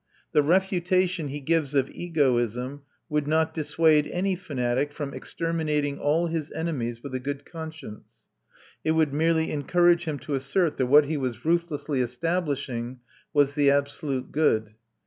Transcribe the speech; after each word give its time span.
The 0.31 0.41
refutation 0.41 1.27
he 1.27 1.39
gives 1.41 1.75
of 1.75 1.87
egoism 1.91 2.81
would 3.07 3.27
not 3.27 3.53
dissuade 3.53 4.07
any 4.07 4.35
fanatic 4.35 4.91
from 4.91 5.13
exterminating 5.13 5.99
all 5.99 6.25
his 6.25 6.51
enemies 6.53 7.03
with 7.03 7.13
a 7.13 7.19
good 7.19 7.45
conscience; 7.45 8.23
it 8.83 8.93
would 8.93 9.13
merely 9.13 9.51
encourage 9.51 10.05
him 10.05 10.17
to 10.21 10.33
assert 10.33 10.77
that 10.77 10.87
what 10.87 11.05
he 11.05 11.17
was 11.17 11.45
ruthlessly 11.45 12.01
establishing 12.01 12.99
was 13.31 13.53
the 13.53 13.69
absolute 13.69 14.31
good. 14.31 14.73